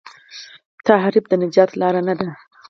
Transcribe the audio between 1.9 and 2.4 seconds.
نه ده.